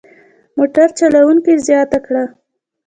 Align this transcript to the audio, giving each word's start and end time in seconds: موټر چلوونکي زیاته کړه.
موټر 0.57 0.87
چلوونکي 0.99 1.53
زیاته 1.67 1.99
کړه. 2.05 2.23